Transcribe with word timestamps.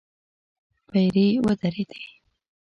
پيرې 0.89 1.27
ودرېدې. 1.45 2.03